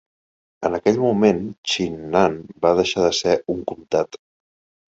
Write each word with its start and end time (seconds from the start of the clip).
En 0.69 0.77
aquell 0.77 0.97
moment, 1.01 1.43
Xin'an 1.73 2.39
va 2.67 2.75
deixar 2.83 3.07
de 3.09 3.15
ser 3.21 3.37
un 3.57 3.63
comtat. 3.75 4.23